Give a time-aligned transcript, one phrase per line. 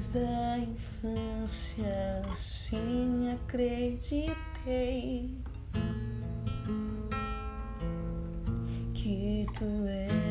[0.00, 4.34] Desde a infância, sim, acreditei
[8.94, 10.29] que tu era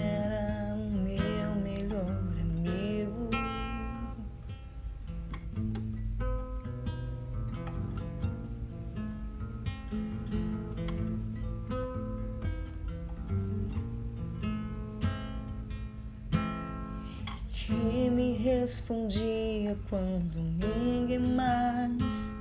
[18.40, 22.39] respondia quando ninguém mais.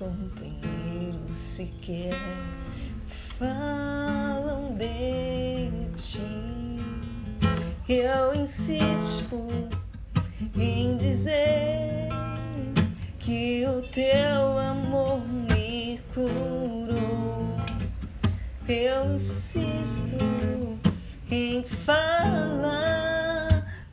[0.00, 2.14] Companheiros sequer
[3.38, 6.80] falam de ti
[7.86, 9.46] eu insisto
[10.56, 12.08] em dizer
[13.18, 17.54] que o teu amor me curou
[18.66, 20.16] eu insisto
[21.30, 23.20] em falar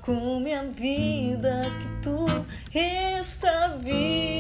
[0.02, 2.26] com minha vida que tu
[2.74, 4.37] está vivo.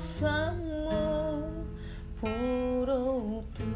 [0.00, 1.52] Nosso amor
[2.18, 3.66] por outro.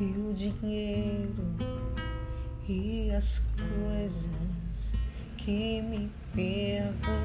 [0.00, 1.44] E o dinheiro
[2.66, 4.94] e as coisas
[5.36, 7.19] que me perguntam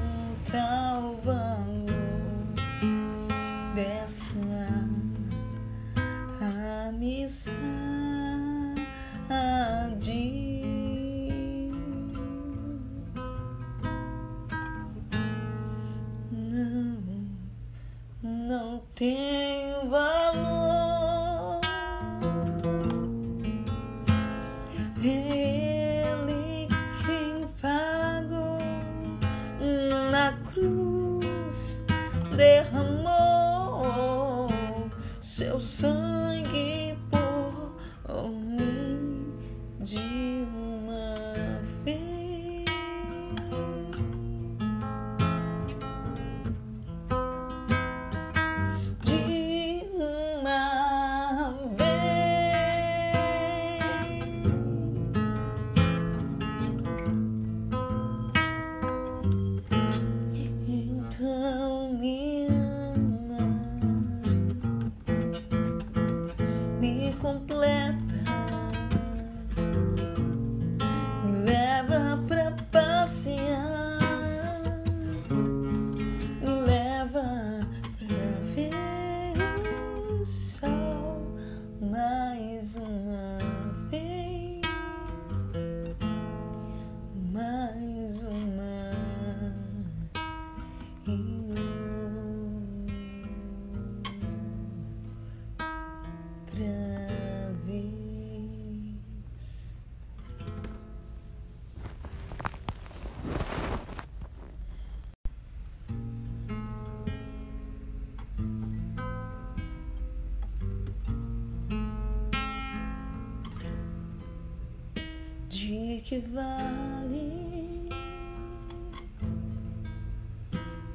[115.66, 117.88] De que vale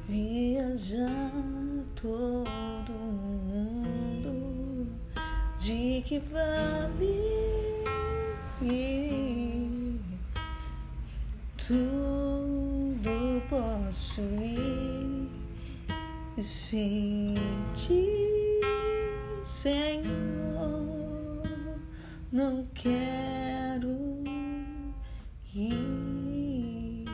[0.07, 1.33] viajar
[1.93, 2.93] todo
[3.49, 4.87] mundo?
[5.59, 7.83] De que vale
[11.67, 15.29] tudo posso ir
[16.41, 17.35] sem
[17.73, 18.07] ti,
[19.43, 20.13] Senhor,
[22.31, 24.10] não quero
[25.55, 27.05] ir.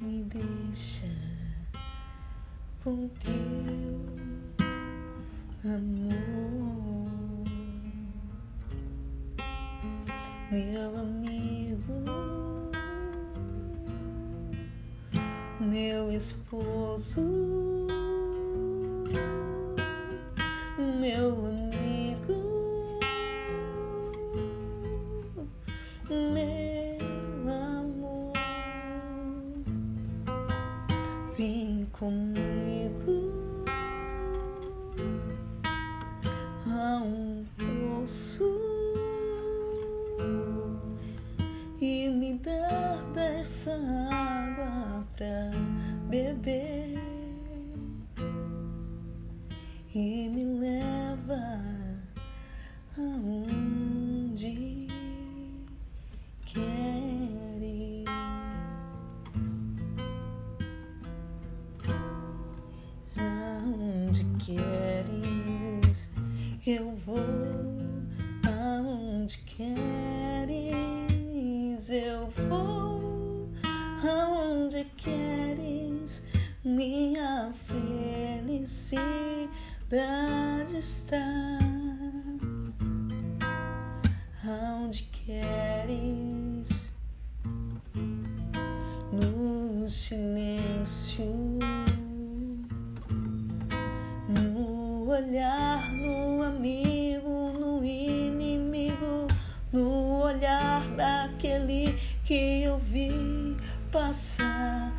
[0.00, 1.06] Me deixa
[2.82, 4.00] com teu
[5.64, 7.44] amor,
[10.50, 11.92] meu amigo,
[15.60, 17.20] meu esposo,
[20.98, 21.49] meu
[49.92, 51.58] e me leva
[52.96, 54.86] aonde
[56.46, 58.04] queres.
[63.16, 66.08] Aonde queres,
[66.64, 67.18] eu vou.
[68.46, 70.70] Aonde queres,
[71.90, 73.48] eu vou.
[74.04, 76.26] Aonde queres,
[76.64, 79.40] minha felicidade
[80.78, 81.58] está.
[84.44, 86.92] Aonde queres,
[89.12, 91.24] no silêncio.
[94.28, 99.26] No olhar, no amigo, no inimigo,
[99.72, 103.56] no olhar daquele que eu vi
[103.90, 104.89] passar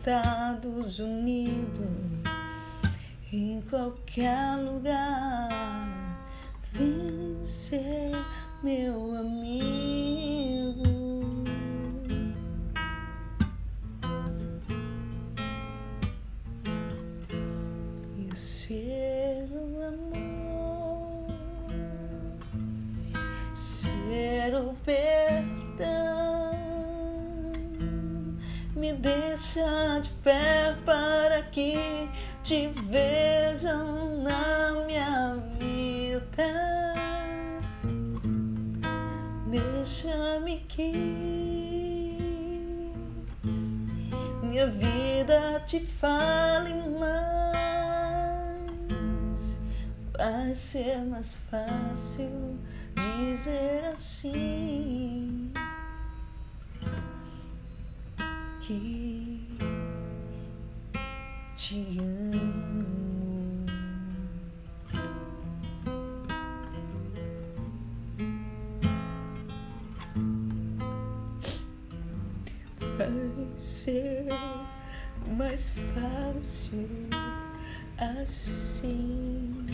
[0.00, 1.86] Estados Unidos,
[3.30, 4.69] em qualquer lugar,
[29.40, 32.10] de pé para que
[32.42, 36.20] te vejam na minha vida.
[39.46, 40.92] Deixa-me que
[44.42, 47.58] minha vida te fale mais.
[50.18, 52.58] Vai ser mais fácil
[52.94, 55.50] dizer assim
[58.60, 59.09] que
[73.60, 74.26] ser
[75.26, 76.88] mais fácil
[77.98, 79.66] assim.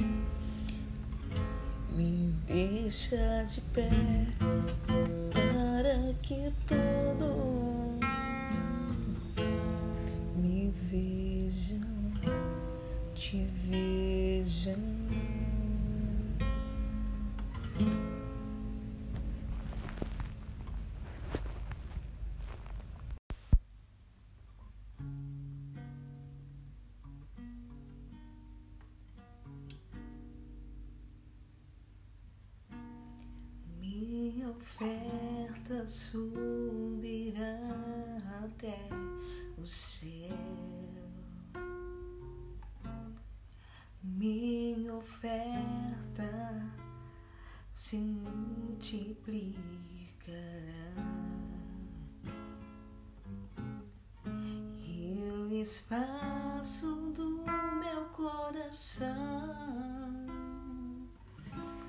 [1.95, 3.88] Me deixa de pé
[5.33, 7.46] para que todo
[35.87, 37.61] subirá
[38.45, 38.76] até
[39.57, 40.37] o céu.
[44.02, 46.62] Minha oferta
[47.73, 49.47] se multiplicará.
[54.85, 57.45] E o espaço do
[57.78, 59.07] meu coração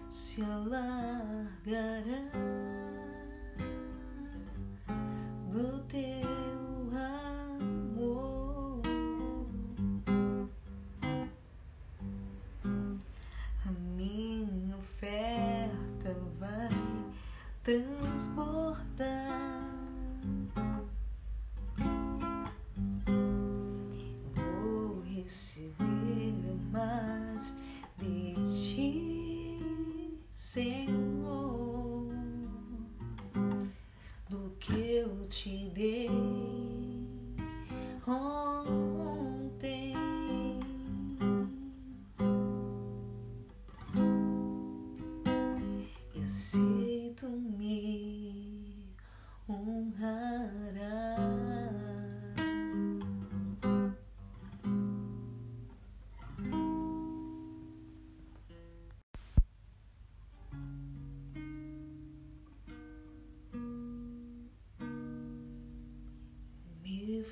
[0.10, 0.98] se alargará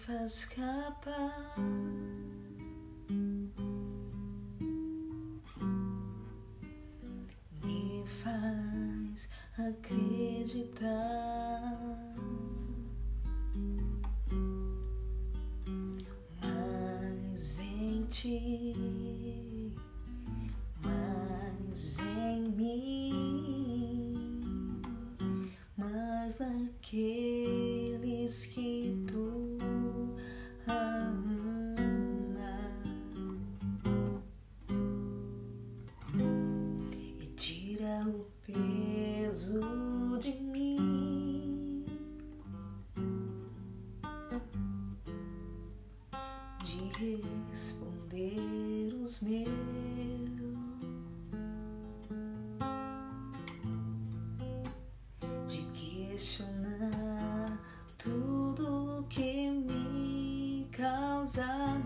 [0.06, 1.34] faz capaz
[7.64, 11.35] me faz acreditar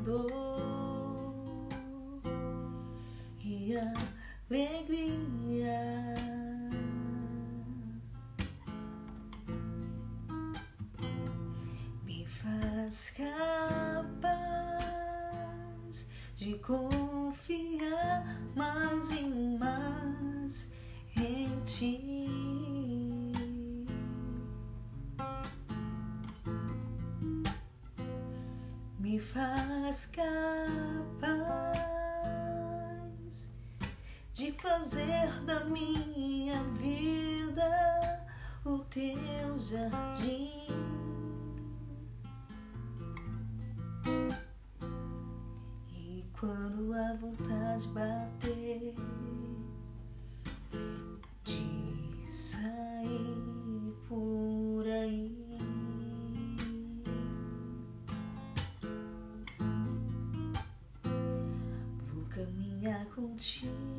[0.03, 1.69] dor
[3.43, 3.75] e
[4.49, 5.09] alegria.
[29.10, 31.42] Me faz capaz
[34.32, 38.28] de fazer da minha vida
[38.63, 40.68] o teu jardim.
[45.98, 48.18] E quando a vontade bater
[63.39, 63.99] 情。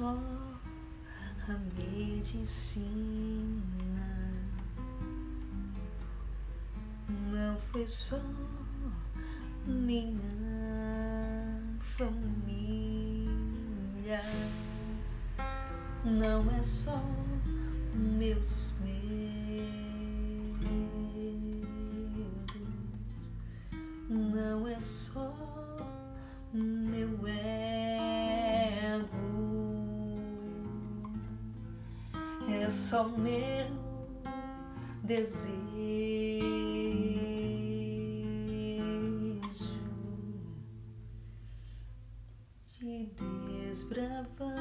[0.00, 0.16] Só
[1.46, 2.88] a medicina,
[7.30, 8.18] não foi só
[9.66, 10.18] minha
[11.98, 13.28] família,
[16.02, 16.98] não é só
[17.94, 19.20] meus medos,
[24.08, 25.29] não é só
[32.90, 33.68] só meu
[35.04, 35.60] desejo.
[42.80, 43.06] De
[43.46, 44.59] desbravar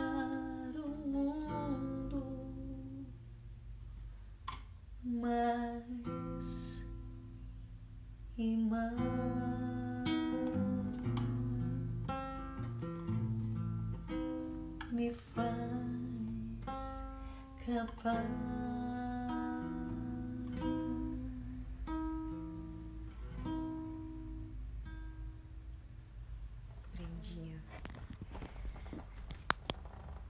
[17.75, 18.25] capaz.
[26.93, 27.63] Prendinha.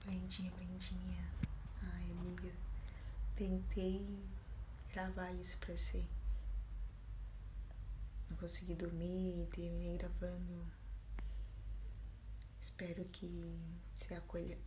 [0.01, 1.25] Prendinha, prendinha.
[1.81, 2.51] Ai, amiga.
[3.35, 4.05] Tentei
[4.93, 6.05] gravar isso pra ser.
[8.29, 10.65] Não consegui dormir e terminei gravando.
[12.61, 13.57] Espero que
[13.93, 14.57] você acolha